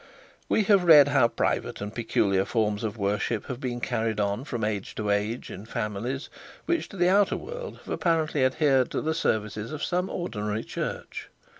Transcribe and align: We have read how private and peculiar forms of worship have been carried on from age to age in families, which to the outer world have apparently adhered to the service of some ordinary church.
We 0.49 0.63
have 0.63 0.83
read 0.83 1.09
how 1.09 1.27
private 1.27 1.79
and 1.79 1.93
peculiar 1.93 2.43
forms 2.43 2.83
of 2.83 2.97
worship 2.97 3.45
have 3.45 3.59
been 3.59 3.79
carried 3.79 4.19
on 4.19 4.45
from 4.45 4.63
age 4.63 4.95
to 4.95 5.11
age 5.11 5.51
in 5.51 5.67
families, 5.67 6.27
which 6.65 6.89
to 6.89 6.97
the 6.97 7.09
outer 7.09 7.37
world 7.37 7.77
have 7.85 7.89
apparently 7.89 8.43
adhered 8.43 8.89
to 8.89 9.01
the 9.01 9.13
service 9.13 9.57
of 9.57 9.83
some 9.83 10.09
ordinary 10.09 10.63
church. 10.63 11.29